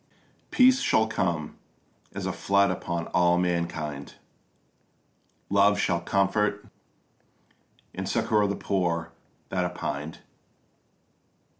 Peace 0.49 0.81
shall 0.81 1.05
come 1.05 1.57
as 2.15 2.25
a 2.25 2.33
flood 2.33 2.71
upon 2.71 3.05
all 3.09 3.37
mankind; 3.37 4.15
Love 5.47 5.77
shall 5.77 6.01
comfort 6.01 6.65
and 7.93 8.09
succour 8.09 8.47
the 8.47 8.55
poor 8.55 9.11
that 9.49 9.63
are 9.63 9.69
pined. 9.69 10.17